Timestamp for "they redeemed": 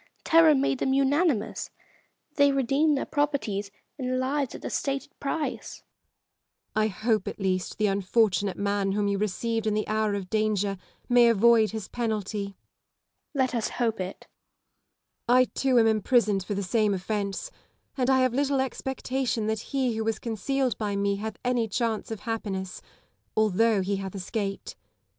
2.33-2.97